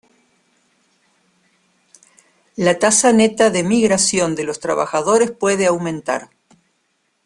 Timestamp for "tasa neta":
2.79-3.51